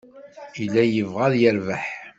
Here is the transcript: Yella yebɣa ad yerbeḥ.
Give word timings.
Yella 0.59 0.83
yebɣa 0.85 1.23
ad 1.27 1.35
yerbeḥ. 1.41 1.85